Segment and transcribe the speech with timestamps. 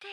[0.00, 0.06] こ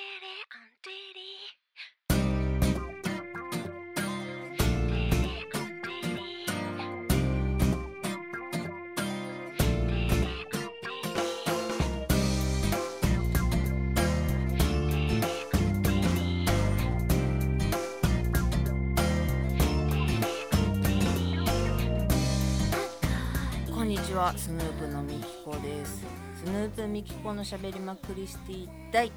[23.83, 26.25] んにちはスヌープのみきこです。
[26.43, 29.11] スヌープみきこのしゃべりまクリスティ第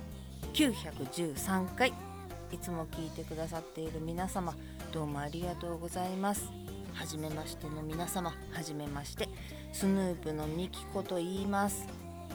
[0.53, 1.93] 913回。
[2.51, 4.55] いつも聞いてくださっている皆様
[4.93, 6.51] どうもありがとうございます。
[6.95, 9.29] はじめましての皆様はじめまして。
[9.73, 11.87] スヌープのみきこと言います。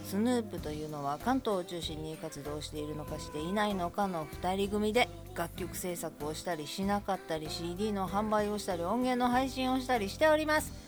[0.06, 10.83] スヌープというのは関東を中心に活動しているのかしていないのかの2人組で楽曲制作をしたりしなかったり CD の販売をしたり音源の配信をしたりしております。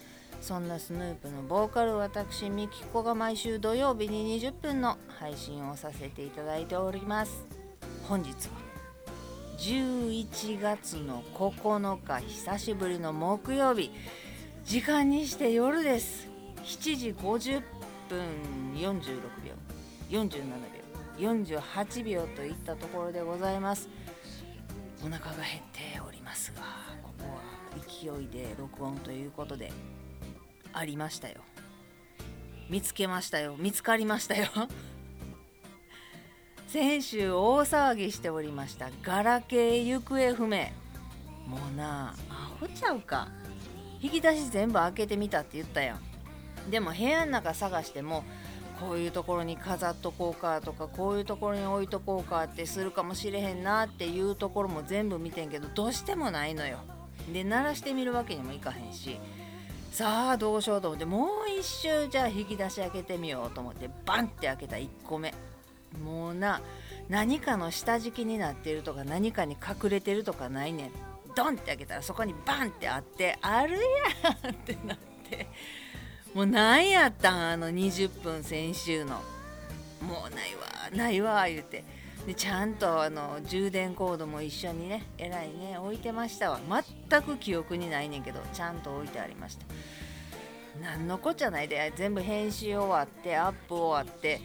[0.45, 7.47] そんなスヌープのボーカル私ミキコが毎週土曜日に20分の配信をさせていただいております。
[8.07, 8.51] 本日は
[9.57, 13.89] 11月の9日久しぶりの木曜日。
[14.65, 16.27] 時間にして夜です。
[16.63, 17.63] 7時50
[18.07, 18.19] 分
[18.75, 19.01] 46
[19.43, 19.53] 秒。
[20.11, 20.29] 47
[21.17, 21.33] 秒。
[21.33, 23.89] 48秒といったところでございます。
[25.03, 26.61] お腹が減っておりますが
[27.01, 27.41] ここは
[27.87, 29.71] 勢いで録音ということで。
[30.75, 31.37] ありましたよ。
[32.69, 33.55] 見つけましたよ。
[33.57, 34.47] 見つかりましたよ。
[36.67, 38.89] 先週大騒ぎしておりました。
[39.01, 40.71] ガラケー行方不明。
[41.47, 43.29] もうなあアホちゃうか。
[44.01, 46.01] 引き出し全部開けてみたって言ったやん。
[46.69, 48.23] でも部屋の中探しても
[48.79, 56.79] こういうところに飾っとこうかとかこういうところに置いとこうかってするかもしれへんなっていうところも全部見てんけどどうしてもないのよ。
[57.31, 59.19] で鳴らしてみるわけにもいかへんし。
[59.95, 65.33] さあどうしようと思ってもう一周じゃあ引き出し開けてみようと思ってバンって開けた1個目。
[66.03, 66.59] もうな
[67.07, 70.91] 何かの下敷きになってるとか何かに隠れてるとかないねん。
[71.33, 73.77] ドンって開けたらそこにバンってあってある
[74.43, 74.97] やんってなっ
[75.29, 75.47] て。
[76.33, 79.21] もう何やったんあの20分先週の。
[80.01, 81.85] もうないわないわ言うて。
[82.25, 86.59] でちゃんとあの充電コードも一緒にねえらいね置いてましたわ
[87.09, 89.65] 全く記憶にないねんけどちゃんと置いてありました
[90.81, 94.41] 何のこっちゃないで全部編集終わってアップ終わって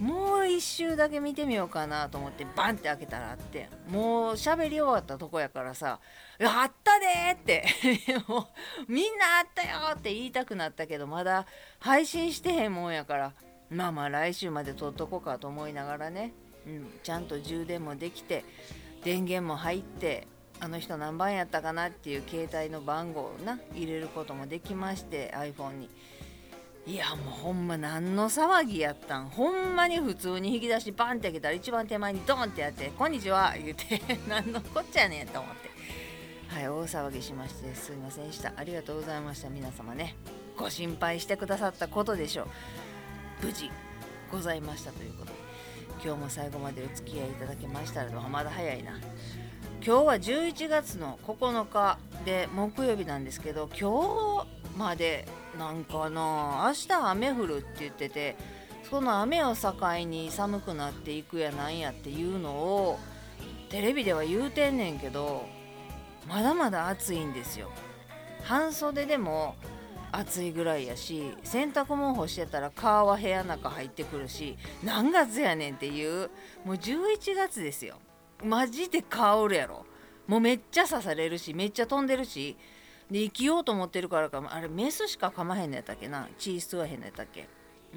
[0.00, 6.00] もう一周だけ見てみようかなと思ってバンって開けたらあってもう喋り終わったとこやからさ
[6.40, 7.64] 「あったで!」って
[8.26, 8.48] も
[8.88, 11.46] うみんなあったよって言いたくなったけどまだ
[11.78, 13.34] 配信してへんもんやから
[13.68, 16.32] まあまあ来週まで撮っとこうかと思いながらね、
[16.66, 18.44] うん、ちゃんと充電もできて
[19.04, 20.26] 電源も入って
[20.60, 25.88] あの人何番やったかなっていう携帯の番号をな入れることもできまして iPhone に。
[26.86, 29.28] いやもうほんま何の騒ぎやったん。
[29.28, 35.70] ほんまに普通に引き出しバンって開けたら一番手前にドンってやって「こんにちは」言うて 何のこっちゃねんと思って。
[36.48, 38.52] はい大騒ぎしましてすいませんでした。
[38.56, 39.48] ありがとうございました。
[39.48, 40.16] 皆様ね
[40.56, 42.42] ご心配してくださったことでしょ
[43.42, 43.46] う。
[43.46, 43.70] 無事
[44.30, 45.39] ございましたということで。
[46.02, 48.98] 今日も最後までお付き合いいただけましたらまだ早いな。
[49.84, 55.26] 今日は11月の9日で木曜日なんですけど今日まで
[55.58, 58.36] なんかな明日雨降るって言ってて
[58.90, 59.72] その雨を境
[60.06, 62.98] に寒くなっていくやなんやっていうのを
[63.70, 65.46] テレビでは言うてんねんけど
[66.28, 67.70] まだまだ暑いんですよ。
[68.42, 69.54] 半袖でも
[70.12, 76.30] 暑いぐらいやし洗濯物干してたら蚊は部屋の中入ってくるし何月やねんっていう
[76.64, 77.96] もう11月ですよ。
[78.44, 79.84] マジで蚊おるやろ。
[80.26, 82.56] もうめっちゃ刺されるしめっちゃ飛んでるし
[83.10, 86.28] で生きようと思ってるからかあれメスしか噛まへんのやったっけな？
[86.38, 87.48] 血吸わへんのやったっけ？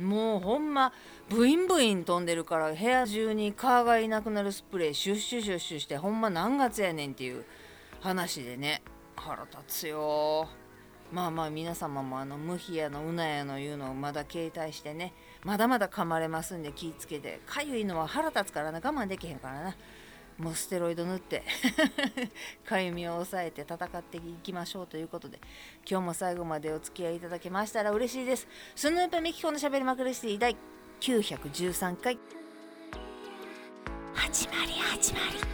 [0.02, 0.92] もうほんま
[1.30, 7.46] ブインブイン飛んでるから部屋中に蚊がいなくなるスプレーシュッシュシュッシュしてほんま何月やねんっていう
[8.02, 8.82] 話でね。
[9.16, 10.48] 腹立つよ
[11.14, 15.14] まあまあ皆様もあのムヒやのウナやのいうのをまだ携帯してね
[15.44, 17.40] まだまだ噛まれますんで気ぃつけて。
[17.46, 18.80] かゆいのは腹立つからな。
[18.80, 19.76] 我慢できへんからな。
[20.40, 21.44] もうステロイド塗って
[22.66, 25.40] かゆみを抑えて戦っていきましょうということで
[25.88, 28.48] 今日も最後までお付き合いいただけましたら嬉しいです。
[28.76, 30.58] スヌープミキコのしゃべりまくりシティ第
[31.00, 32.18] 913回。
[34.16, 35.53] 始まり始まり。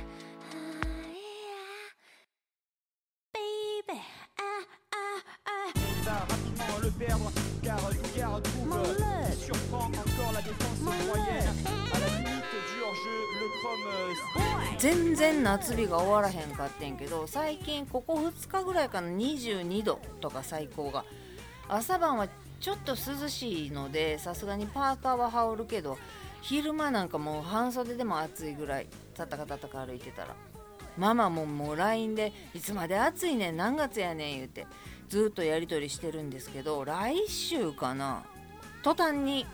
[14.79, 21.03] 全然夏日が終わらへんかってんけど最近ここ2日ぐらいかな22度とか最高が。
[21.67, 22.27] 朝晩は
[22.61, 25.99] ちょっと涼しいのでさすがにパーカーは羽織るけど
[26.41, 30.29] 昼間なんかもう半袖でも暑いぐらいたたかたたか歩いてたら。
[30.97, 34.65] ママももう LINE で「いつまで暑いねん何月やねん」言うて
[35.09, 38.23] ずっとやり取りしてるんですけど来週かな
[38.83, 39.45] 途端に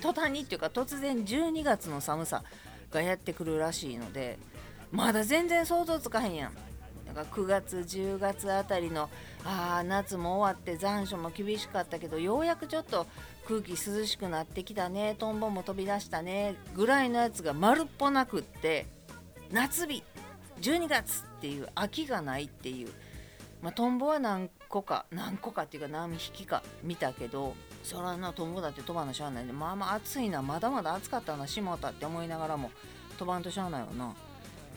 [0.00, 2.42] 途端にっていうか突然12月の寒さ
[2.90, 4.38] がやってくるらしいので
[4.90, 6.54] まだ全然想像つかへんやん。
[7.06, 9.08] だから9月10月あたりの
[9.44, 13.06] あ夏も終わって残暑も厳しかったけどようやくちょっと
[13.46, 18.86] 空気涼しくなってきたねトンボも飛び出したねぐらいのやつが丸っぽなくって
[19.50, 20.02] 夏日
[20.60, 22.88] 12月っていう秋がないっていう、
[23.62, 32.70] まあ、トンボは何個か何個かっていうか何匹か見たけどそらなトンボだって飛ばなしゃあないでまあまあ暑いなまだまだ暑かったなしもたって思いながらも
[33.18, 34.14] 飛ばんとしゃあないよな。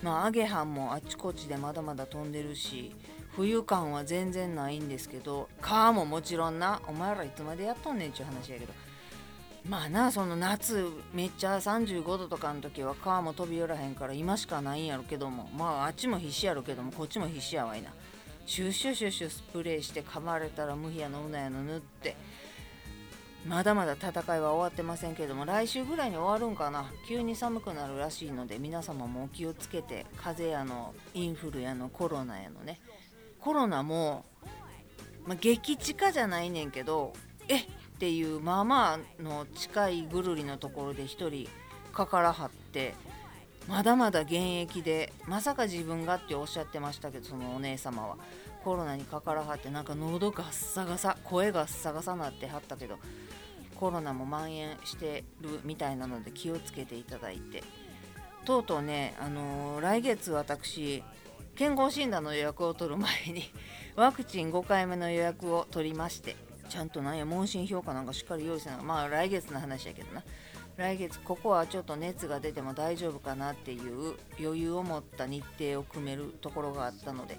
[0.02, 2.96] まあアゲハンもあちこちでまだまだ飛んでるし
[3.36, 6.82] 冬感は全然ないんですけど川ももちろんな。
[6.88, 8.74] お前らいつまでやっとんねんちゅう話やけど。
[9.70, 15.50] まあなその夏めっちゃ35度とかの時は川も飛び寄らへんから今しかないんやろけども。
[15.56, 17.92] まああっちも必死やろけどもこっちも必死やわいな。
[18.46, 22.18] シュッシュッシュッシュスプレーして噛まれたらムヒアのうなやの塗って
[23.48, 26.92] まだまだ戦いは終わってませんけども来週ぐらいに終わるんかな。
[27.08, 32.80] 急に寒くなるらしいので皆様もお気をつけて風邪やのインフルやのコロナやのね。
[33.40, 34.26] コロナも、
[35.26, 37.14] まあ、激近じゃないねんけど
[37.48, 37.66] えっ
[38.00, 41.48] ていうまあまあの近いぐるりのところで1人
[41.92, 42.94] かからはって
[43.68, 48.18] まだまだ現役でまさか自分がっておっしゃってましたけどそのお姉様は。
[48.64, 53.00] コロナにかからはってなんか喉ガッサガサ声がッサガサなってはったけど
[53.76, 57.64] コロナも蔓延してるみたいなので気をつけていただいて。
[58.46, 61.04] とうとうね、あのー、来月私
[61.56, 63.44] 健康診断の予約を取る前に
[63.96, 66.36] ワクチン5回目の予約を取りまして
[66.70, 70.24] ちゃんとなんや問診票かなんかしっかり用意せなまあ来月の話やけどな。
[70.78, 77.38] 来月ここはちょっと熱が出ても大丈夫かなっていう余裕を持った日程を組めるところがあったので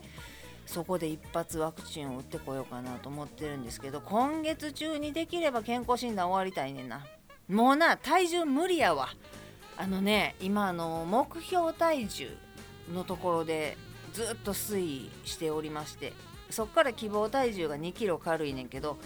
[0.66, 7.04] そこで一発ワクチンを打ってこようかなと思ってるんですけど今月中にできれば健康診断終わりたいねんな。
[7.48, 9.08] もうな体重無理やわ。
[9.76, 12.30] あのね今あの目標体重
[12.92, 13.76] のところで
[14.12, 16.12] ずっと推移しておりまして
[16.50, 18.98] そっから希望体重が2キロ軽いねんけど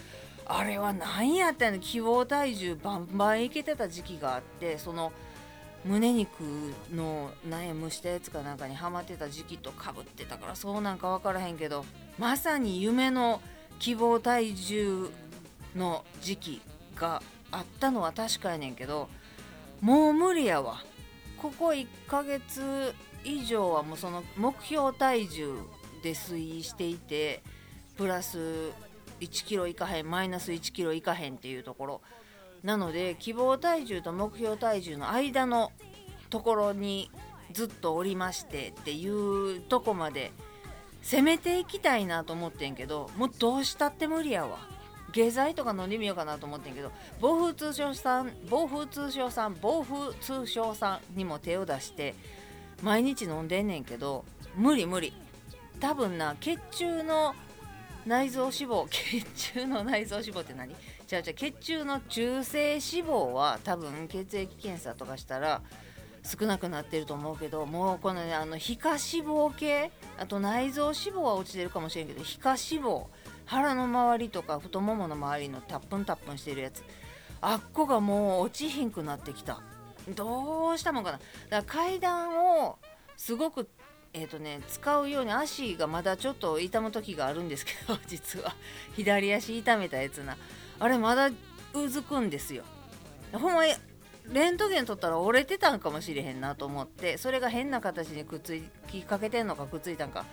[0.45, 5.13] あれは何やったんや希望体重バンバンいけてた時期があってその
[5.87, 6.43] 胸肉
[6.93, 11.85] の苗蒸したやつかなんかにはまってた時期とかぶってたからそうなんか分からへんけど
[12.19, 13.41] まさに夢の
[13.79, 15.11] 希望体重
[15.77, 16.63] の時期
[16.97, 17.23] が
[17.53, 19.09] あったのは確かやねんけど
[19.81, 20.83] もう無理やわ。
[21.37, 22.95] ここ1ヶ月
[23.25, 25.59] 以上はもうその目標体重
[26.03, 27.43] で推移していて
[27.97, 28.39] プラス
[29.21, 32.01] 1キロいかへんマイナス1キロいかへんっていうところ。
[32.67, 35.71] なので希望体重と目標体重の間の
[36.31, 37.13] ところに
[37.53, 40.33] ずっとおりましてっていうとこまで
[41.01, 44.59] 攻めていきたいなと思ってんけどもうどうしたって無理やわ。
[45.13, 46.91] 下剤とか飲んでみようかなと思ってんけど
[47.21, 52.17] 暴風通商さん暴風通商さん暴風通商さんにも手を出して
[52.83, 54.25] 毎日飲んでんねんけど
[54.57, 55.13] 無理無理。
[55.79, 57.33] 多分な血中の
[58.05, 60.75] 内臓脂肪血中の内臓脂肪って何？
[61.07, 65.63] じゃあじゃあ血中の中性脂肪は多分血液検査とかしたら
[66.23, 73.05] 少なくなってると思うけどもうこのねあの皮下脂肪系あと内臓脂肪は落ちてるかもしれんけど皮下脂肪
[73.47, 76.83] 腹の周りとか太ももの周りのタップンタップンしてるやつ。
[77.41, 79.61] あっこがもう落ちひんくなってきた。
[80.09, 81.19] どうしたもんかな。
[81.19, 82.79] だから階段を
[83.17, 83.69] すごく
[84.13, 88.55] えーとね、使うように足がまだちょっと痛む時があるんですけど実は。
[88.97, 90.37] 左足痛めたやつな。
[90.79, 91.31] あれまだ
[91.75, 92.65] うずくんですよ。
[93.33, 93.63] ほんま
[94.33, 100.25] レントゲン取ったら折れてたんかもしれへんなと思ってそれが変な形にくっつきかけてんのかくっついたんか。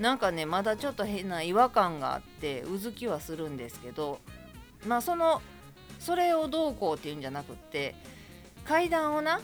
[0.00, 4.20] なんかねまだちょっと変な違和感があってうずきはするんですけど
[4.86, 5.42] まあその
[5.98, 7.96] それをどうこうっていうんじゃなくって
[8.64, 9.40] 階段をな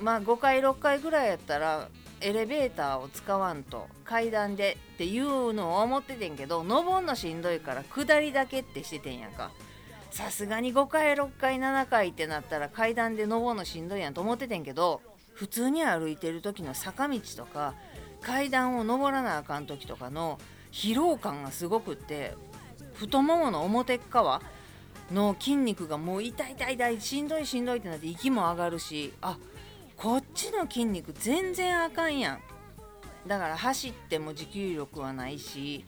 [0.00, 1.88] まあ5回6回ぐらいやったら
[2.20, 9.50] エレベーターを使わんと階段でっていうのを思っててんけど登んのしんどいから下りだけってしててんやんか。
[10.10, 15.02] さすがに5回6回7回ってなったら階段で登るのしんどいやんと思っててんけど
[15.34, 17.74] 普通に歩いてる時の坂道とか
[18.20, 20.38] 階段を登らなあかん時とかの
[20.72, 22.34] 疲労感がすごくって
[22.94, 24.42] 太ももの表側
[25.12, 29.38] の筋肉がもう痛い痛い痛いしんどいしんどいってなって息も上がるしあっ
[29.98, 32.40] こっちの筋肉全然あかんやん。
[33.26, 35.84] だから走っても持久力はないし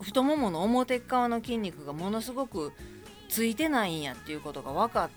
[0.00, 2.72] 太ももの表側の筋肉がものすごく
[3.28, 5.10] ついてないんやっていうことが分かっ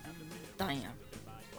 [0.57, 0.89] たんや。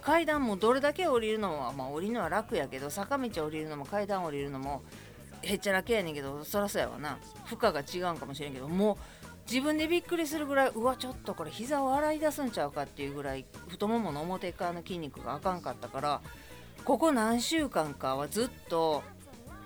[0.02, 4.82] 階段もどれだけ降りるのはまあ降りるのは楽やけど坂道降りるのも階段降りるのも
[5.42, 7.18] へっちゃらけやねんけどそらそうやわな。
[7.44, 16.20] 負荷が違うんかもしれんけどもう自分でびっくりするぐらいうわちょっとこれ膝を洗い出すんちゃうかっていうぐらい太ももの表側の筋肉があかんかったから
[16.84, 19.02] ここ何週間かはずっと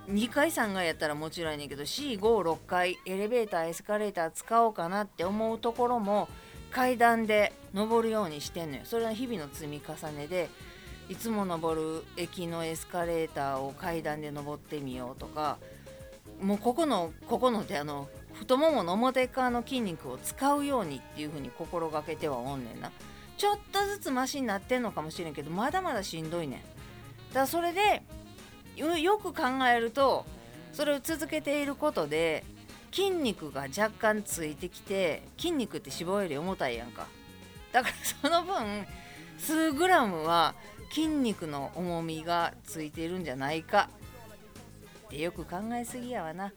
[0.09, 6.29] 2回3回やったらもちろんやねんけど456回エレベーターエスカレーター使おうかなって思うところも
[6.71, 8.81] 階段で登るようにしてんのよ。
[8.85, 10.49] それは日々の積み重ねで
[11.09, 15.59] いつも登る駅のエスカレーターを階段で登ってみようとか
[16.41, 22.91] もうここのここのってあの太ももの表側の筋肉を使うようにっていう風に心がけてはおんねんな。
[23.37, 26.59] ちょっとずつマシになってんのかもしれんけどまだまだしんどいねん。
[26.59, 28.03] だからそれで
[28.75, 30.25] よく考えると
[30.73, 32.43] それを続けていることで
[32.91, 37.07] 筋肉が若干ついてきて筋肉って脂肪より重たいやんか。
[37.71, 38.85] だからその分
[39.37, 40.55] 数グラムは
[40.91, 43.89] 筋肉の重みがついてるんじゃないか
[45.07, 46.53] ってよく考えすぎやわな。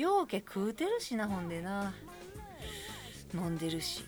[0.00, 1.92] ようけ食うてるしなほんでな。
[3.34, 4.04] 飲んでるし。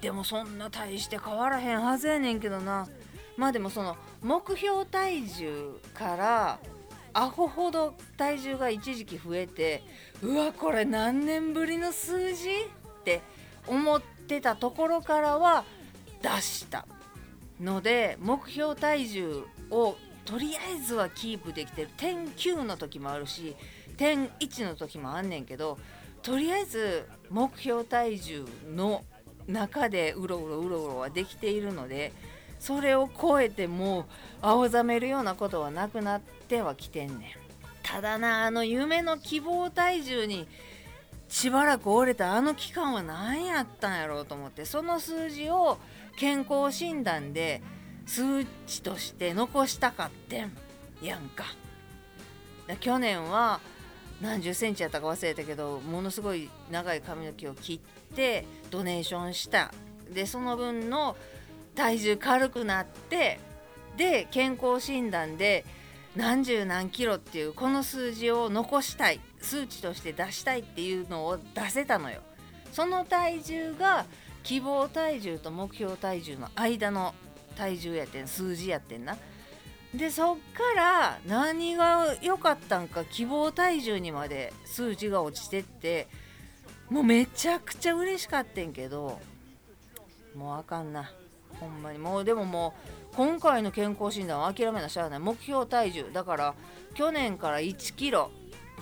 [0.00, 2.86] でもそんな大して変わらへんはずやねんけどな。
[3.36, 6.58] まあでもその目標体重から
[7.12, 9.82] アホほど体重が一時期増えて
[10.22, 12.50] うわこれ何年ぶりの数字？
[12.50, 13.22] って
[13.66, 15.64] 思ってたところからは
[16.22, 16.86] 出した。
[17.60, 21.88] ので目標体重をとりあえずはキープできてる。
[21.96, 23.56] 点9の時もあるし
[24.00, 25.78] 点1の時もあんねんけど
[26.22, 29.04] とりあえず目標体重の
[29.46, 32.14] 中でうろうろうろうろはできているので
[32.58, 34.04] それを超えてもう
[34.40, 37.28] 青ざめるようなことはなくなってはきてんねん。
[37.82, 40.48] ただなあの夢の希望体重に
[41.28, 45.76] しばらく折れたあの期間は何やったんやろうと思ってその数字を
[46.16, 47.60] 健康診断で
[48.06, 50.52] 数値として残したかってん
[51.02, 51.44] やんか。
[52.80, 53.60] 去年は
[54.20, 57.80] 何十センチやったか忘れたけどものすごい長い髪の毛を切
[58.12, 59.72] ってドネーションした。
[60.12, 61.16] でその分の
[61.74, 63.38] 体重軽くなって
[63.96, 65.64] で健康診断で
[66.16, 72.20] 何十何キロっていうこの数字を残したい数値として出したいっていうのを出せたのよ。
[72.72, 74.04] その体重が
[74.42, 77.14] 希望体重と目標体重の間の
[77.56, 79.16] 体重やってん数字やってんな。
[79.94, 86.06] でそっから何が良かったんか希望体重にまで数字が落ちてって
[86.88, 89.20] もうめちゃくちゃ嬉しかってんけど
[90.34, 91.10] もうあかんな。
[91.58, 91.98] ほんまに。
[91.98, 92.74] もうでもも
[93.12, 95.18] う今回の健康診断は諦めなしゃあない。
[95.18, 96.10] 目標体重。
[96.12, 96.54] だから
[96.94, 98.30] 去年から1キロ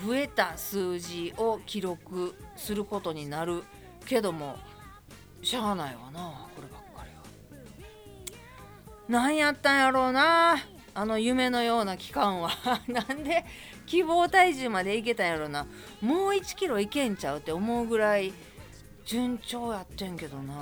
[0.07, 3.65] 増えた数字を記録することになる
[4.07, 4.57] けども
[5.43, 7.23] しゃあないわなこればっかりは。
[9.09, 10.57] 何やったんやろうな。
[10.99, 12.50] あの夢のような期間は。
[12.88, 13.45] なんで
[13.87, 15.64] 希望体重までいけたんやろな。
[16.00, 18.33] もう1キロいけんちゃうって思うぐらい
[19.05, 20.43] 順調やってんけどな。
[20.43, 20.59] 分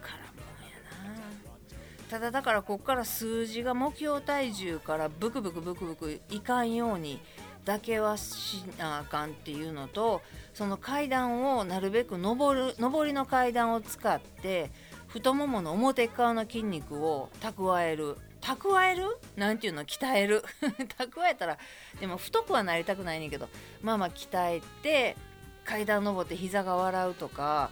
[0.00, 2.08] からんもんやな。
[2.08, 7.20] ただだからこっから数字が目標体重からブクブクブクブクいかんように
[7.66, 10.22] だけはしなあかんっていうのと
[10.54, 14.70] その階段をなるべく上る上りの階段を使って
[15.06, 18.16] 太ももの表側の筋肉を蓄える。
[18.56, 19.04] 蓄える？
[19.36, 20.42] なんていうの鍛える？
[20.98, 21.58] 蓄えたら
[22.00, 23.48] でも太くはなりたくないねんけど
[23.82, 25.16] まあまあ鍛えて
[25.64, 27.70] 階段登って膝が笑うとか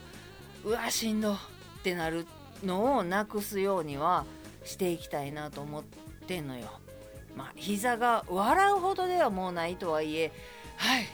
[0.64, 1.38] うわしんどっ
[1.82, 2.26] てなる
[2.62, 4.24] のをなくすようには
[4.64, 5.84] していきたいなと思っ
[6.26, 6.68] てんのよ。
[7.34, 10.32] まあ膝が笑うほどではもうないとはいえ
[10.76, 11.06] はい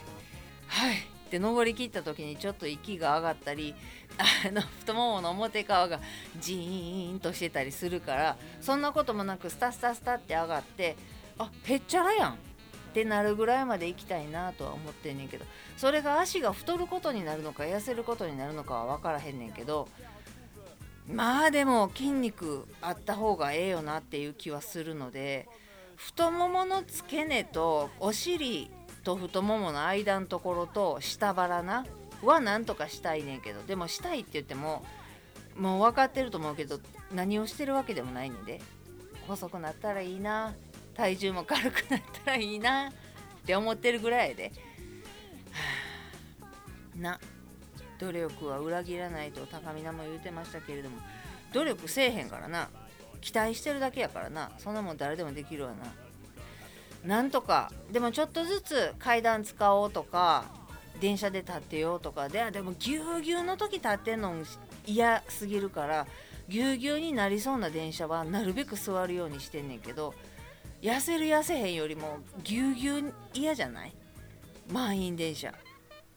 [0.67, 3.75] はいって登りきった時にちょっと息が上がったり
[4.17, 5.99] あの太ももの表側が
[6.39, 10.95] ジーンとしてたりするからそんなこともなくスタスタスタって上がって
[11.37, 12.35] あへっちゃらやんっ
[12.93, 15.45] てなるぐらいまで行きたいなとは思ってんねんけど
[15.77, 19.87] それが足が太ることになるのか痩せることになるのかは分からへんねんけど
[21.11, 25.49] まあでも筋肉あった方がええよなっていう気はするので
[25.95, 28.69] 太ももの付け根とお尻
[29.03, 31.85] と太ももの間のところと下腹な
[32.25, 34.85] はなんとかしたいねんけどでもしたいって言っても
[35.57, 36.79] もう分かってると思うけど
[37.13, 38.61] 何をしてるわけでもないんで。
[39.27, 40.53] 細くなったらいいな。
[40.95, 42.89] 体重も軽くなったらいいな。
[42.89, 42.91] っ
[43.45, 44.51] て思ってるぐらいで、
[45.51, 45.61] は
[46.97, 47.19] あ、な。
[47.99, 50.97] 努力は裏切らないと高見菜も言うてましたけれども
[51.53, 52.69] 努力せえへんからな。
[53.21, 54.51] 期待してるだけやからな。
[54.57, 55.93] そんなもん誰でもできるわな。
[57.03, 60.45] なんとかでもちょっとずつ階段使おうとか
[60.99, 64.33] 電車で立ってよとかででもぎゅうぎゅうの時立ってんの
[64.85, 66.07] 嫌すぎるから
[66.47, 70.13] ぎゅうぎゅうになりそうな電車はなるべく座るようにしてんねんけど
[70.81, 73.93] 痩せる痩せへんよりもぎゅうぎゅう嫌じゃない？
[74.71, 75.53] 満員電車。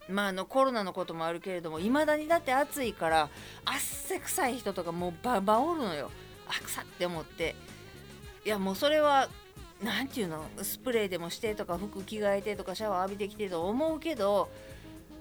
[0.08, 3.28] まああのコロナのこともあるけれどもいまだにだって暑いから
[3.64, 6.10] 汗臭い人とかもうババおるのよ。
[6.48, 7.56] あくさって思って。
[8.44, 9.28] いやもうそれは
[9.82, 10.44] 何て言うの？
[10.62, 14.48] スプレーでもしてとか服着替えてとかシャワー浴びてきてと思うけど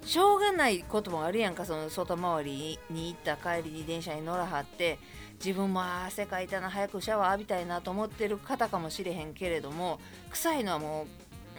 [0.05, 1.65] しょうがないこともあるやんか。
[1.65, 4.97] その外回りに行った帰りに電車に乗らはって
[5.43, 10.00] 自分も汗かいたな早くシャワー浴びたいなと思ってる方かもしれへんけれども
[10.31, 11.05] 臭いのはも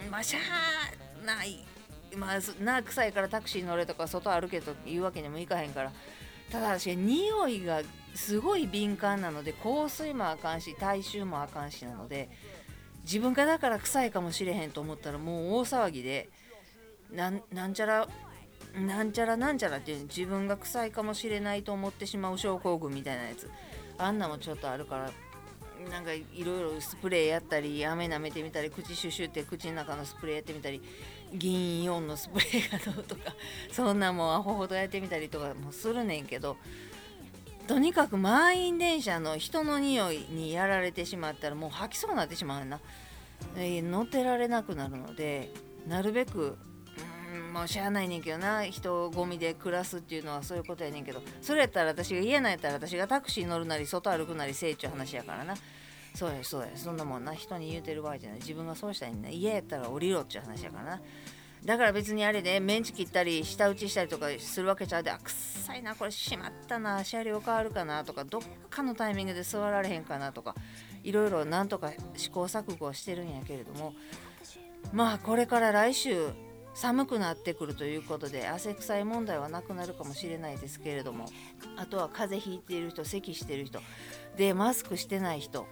[0.07, 0.39] うまあしゃ
[1.23, 1.65] あない。
[2.17, 5.93] まあな臭いからタクシー乗れとか外歩けというわけにもいかへんから。
[6.51, 7.83] ただ私匂いが
[8.15, 12.31] すごい敏感なので香水もあかんし体臭もあかんしなので
[13.07, 16.29] 自分がだから臭いかもしれへんと思ったらもう大騒ぎで
[17.13, 18.09] なんちゃら
[18.75, 23.49] なんちゃらなんちゃらっていう自分が臭いかもしれないと思ってしまう症候群みたいなやつ。
[23.99, 25.11] あんなもちょっとあるから
[25.91, 30.83] なんかいろいろスプレーやったり雨舐めてみたり口シュシュって口の中のスプレーやってみたり
[31.33, 33.35] 銀イオンのスプレーがどうとか
[33.71, 36.57] そんなもんアホほどやってみたりとかもするねんけど
[37.67, 42.81] とにかく満員電車の人の匂いにやられてしまったらもう吐きそうになってしまうな、
[43.57, 45.53] えー、乗ってられなくなるので
[45.87, 46.57] なるべく
[47.53, 48.65] もうしゃあないねんけどな。
[48.65, 51.23] 人ゴミで暮らすっていうのはそういうことやねんけど。
[51.41, 55.55] それやったら私が嫌なんやったら私がタクシー乗るなり外歩くなりせいっちゅう話やからな。
[56.15, 56.69] そうやそうや。
[56.75, 57.35] そんなもんな。
[57.35, 58.39] 人に言うてる場合じゃない。
[58.41, 61.01] 自分がそうしたいんだ嫌やったら降りろっちゅう話やからな。
[61.67, 70.55] だから別にあれでメンチ切ったり舌打ちしたりとかするわけちゃうであくっさいなこれしまったな車両変わるかなとかどっかのタイミングで座られへんかなとか
[71.03, 73.95] いろいろなんとか試行錯誤してるんやけれども。
[74.93, 76.29] まあこれから来週
[76.75, 81.27] 寒くなってくるということで汗臭い問題はなくなるかもしれないですけれども。
[81.77, 83.81] あとは風邪ひいている人咳している人
[84.37, 85.67] でマスクしてない人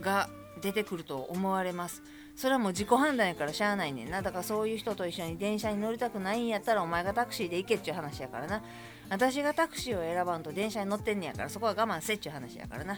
[0.00, 0.28] が
[0.60, 2.02] 出てくると思われます。
[2.36, 4.22] それはもう自己判断やからしゃあないねんな。
[4.22, 8.62] だからそういう人と一緒に電車に乗りたくないんやったらお前がタクシーで行けっちゅう話やからな。
[9.10, 12.94] 私がタクシーを選ばんと電車に乗ってんねやからそこは我慢せっちゅう話やからな。
[12.94, 12.96] っ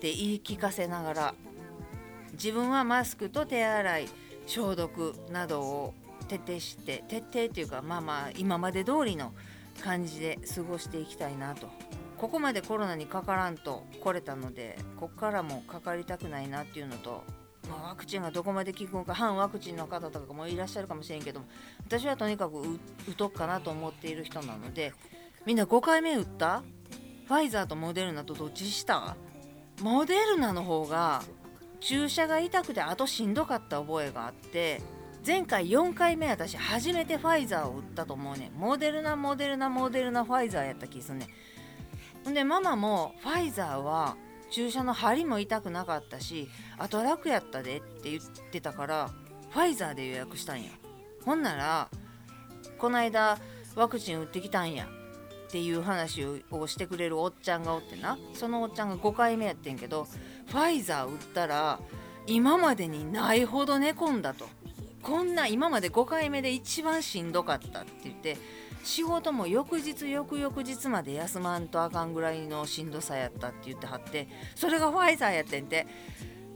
[0.00, 1.34] て言い聞かせながら
[2.32, 4.08] 自分はマスクと手洗い
[4.46, 5.94] 消毒などを
[6.28, 9.32] 徹底して徹底っていうかまあまあ今まで通りの
[9.82, 11.68] 感じで過ごしていきたいなと。
[12.16, 17.24] ここまでコロナにかからんと来れたのでこっからもかかりたくないなっていうのと、
[17.70, 21.46] まあ、ワクチンがどこまで効くのか反ワクチンの方とかもいらっしゃるかもしれんけども
[21.86, 22.60] 私はとにかく
[23.08, 24.92] 打とくかなと思っている人なので
[25.46, 26.62] みんな5回目打った？
[27.26, 29.16] ファイザーとモデルナとどっちした？
[29.80, 31.22] モデルナの方が
[31.80, 34.82] 注射が痛くてあとしんどかった覚えがあって
[35.26, 38.50] 前回4回目私初めてファイザーを打ったと思うね。
[38.56, 41.28] モデルナモデルナモデルナファイザーやった気すんね
[42.28, 42.34] ん。
[42.34, 44.16] でママもファイザーは
[44.50, 49.10] 注射の針も痛くなかったしあと楽やったでって言ってたから
[49.50, 50.70] ファイザーで予約したんや。
[51.24, 51.88] ほんなら
[52.78, 53.38] この間
[53.76, 54.88] ワクチン打ってきたんや。
[55.48, 58.16] っていう話をしてくれるおっちゃんがおってな。
[58.34, 60.06] そのおっちゃんが5回目やってんけど
[60.46, 61.80] ファイザー打ったら
[62.28, 64.48] 今までにないほど寝込んだと。
[65.02, 68.36] こんな今まで5回目で一番しんどかったって言って
[68.82, 75.86] 仕事も翌日翌々日まで休まんとあかんぐらいのしんどさやったって言ってはってそれがファイザーやってんて。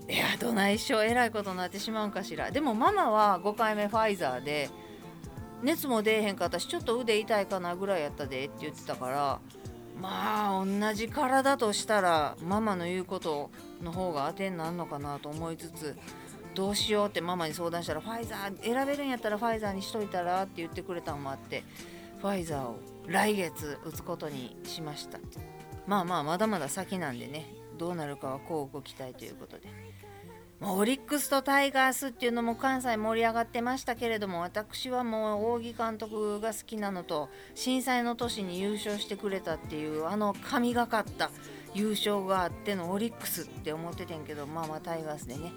[0.07, 2.51] いやどないしょえらいことになってしまうんかしら。
[2.51, 4.69] でもママは5回目ファイザーで
[5.63, 9.41] 熱も出えへんかったしちょっと腕痛いかなぐらいやったでって言ってたから
[9.99, 13.51] まあ同じ体としたらママの言うこと
[13.83, 15.97] の方が当てになるのかなと思いつつ
[16.55, 21.65] どうしようってママに相談したらファイザー選べるんやったらファイザーにしといたらって言ってくれたのもあって。
[22.25, 25.19] ファイザーを来月打つことにしました。
[25.87, 29.69] まあまあまだまだ先なんでねどうなるかはこうご期待ということで。
[30.63, 41.31] オリックスとタイガースっていうのも関西盛り上がってましたけれども私はもう扇監督が好きなのと震災の年に優勝してくれたっていうあの神がかった
[41.75, 45.53] 優勝があってのオリックスって思っててんけどまあまあタイガースでね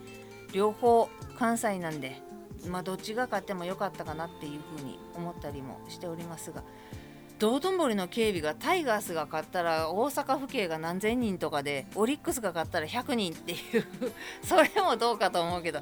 [0.52, 2.22] 両方関西なんで、
[2.70, 6.64] まあ、どっちが勝ってもよかったかなっていうふうに思ったりもしておりますが
[7.40, 13.86] 道頓堀の警備がタイガースが勝ったら大阪府警が何千人とかでオリックスが勝ったら100人っていう
[14.44, 15.82] それもどうかと思うけど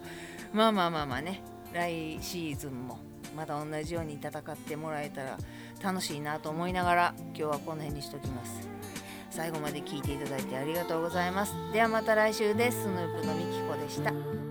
[0.51, 1.41] まあまあまあまあね
[1.73, 2.99] 来シーズンも
[3.35, 5.37] また同じように戦ってもらえたら
[5.81, 8.67] 楽しいなと思いながら今日はこの辺にしときます。
[9.29, 11.53] 最後まで聞いていただいてありがとうございます。
[11.73, 12.83] ではまた来週です。
[12.83, 14.44] スヌープのみきこでした。